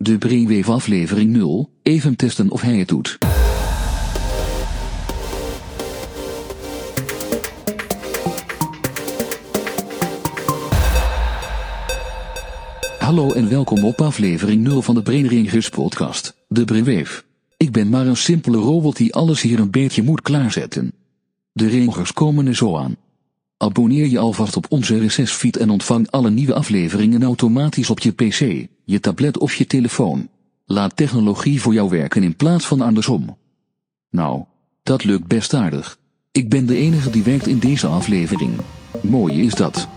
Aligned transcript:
De 0.00 0.18
Brainwave 0.18 0.72
aflevering 0.72 1.30
0, 1.30 1.70
even 1.82 2.16
testen 2.16 2.50
of 2.50 2.60
hij 2.60 2.76
het 2.76 2.88
doet. 2.88 3.18
Hallo 12.98 13.32
en 13.32 13.48
welkom 13.48 13.84
op 13.84 14.00
aflevering 14.00 14.62
0 14.62 14.82
van 14.82 14.94
de 14.94 15.02
Brainringers 15.02 15.68
podcast, 15.68 16.36
de 16.48 16.64
Brainwave. 16.64 17.22
Ik 17.56 17.72
ben 17.72 17.88
maar 17.88 18.06
een 18.06 18.16
simpele 18.16 18.56
robot 18.56 18.96
die 18.96 19.14
alles 19.14 19.42
hier 19.42 19.58
een 19.58 19.70
beetje 19.70 20.02
moet 20.02 20.22
klaarzetten. 20.22 20.92
De 21.52 21.68
ringers 21.68 22.12
komen 22.12 22.46
er 22.46 22.56
zo 22.56 22.76
aan. 22.76 22.96
Abonneer 23.60 24.06
je 24.06 24.18
alvast 24.18 24.56
op 24.56 24.66
onze 24.68 25.06
RSS-feed 25.06 25.56
en 25.56 25.70
ontvang 25.70 26.10
alle 26.10 26.30
nieuwe 26.30 26.54
afleveringen 26.54 27.22
automatisch 27.22 27.90
op 27.90 27.98
je 27.98 28.12
pc, 28.12 28.68
je 28.84 29.00
tablet 29.00 29.38
of 29.38 29.54
je 29.54 29.66
telefoon. 29.66 30.28
Laat 30.64 30.96
technologie 30.96 31.60
voor 31.60 31.72
jou 31.72 31.90
werken 31.90 32.22
in 32.22 32.36
plaats 32.36 32.66
van 32.66 32.80
andersom. 32.80 33.36
Nou, 34.10 34.44
dat 34.82 35.04
lukt 35.04 35.26
best 35.26 35.54
aardig. 35.54 35.98
Ik 36.32 36.48
ben 36.48 36.66
de 36.66 36.76
enige 36.76 37.10
die 37.10 37.22
werkt 37.22 37.46
in 37.46 37.58
deze 37.58 37.86
aflevering. 37.86 38.52
Mooi 39.02 39.42
is 39.42 39.54
dat. 39.54 39.88